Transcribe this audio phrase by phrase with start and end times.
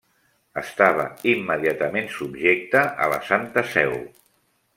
[0.61, 1.03] Estava
[1.33, 3.95] immediatament subjecta a la Santa Seu.